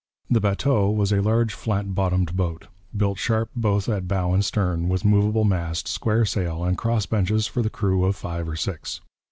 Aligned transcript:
The 0.31 0.41
bateau 0.41 0.89
was 0.89 1.11
a 1.11 1.21
large 1.21 1.53
flat 1.53 1.93
bottomed 1.93 2.35
boat, 2.35 2.65
built 2.97 3.19
sharp 3.19 3.51
both 3.55 3.87
at 3.87 4.07
bow 4.07 4.33
and 4.33 4.43
stern, 4.43 4.89
with 4.89 5.05
movable 5.05 5.43
mast, 5.43 5.87
square 5.87 6.25
sail, 6.25 6.63
and 6.63 6.75
cross 6.75 7.05
benches 7.05 7.45
for 7.45 7.61
the 7.61 7.69
crew 7.69 8.03
of 8.05 8.15
five 8.15 8.49
or 8.49 8.55
six. 8.55 9.01